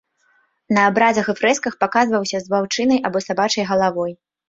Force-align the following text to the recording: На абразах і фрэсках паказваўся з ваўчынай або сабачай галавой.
На 0.77 0.85
абразах 0.91 1.29
і 1.35 1.35
фрэсках 1.41 1.77
паказваўся 1.85 2.37
з 2.47 2.57
ваўчынай 2.57 3.07
або 3.11 3.25
сабачай 3.31 3.73
галавой. 3.75 4.23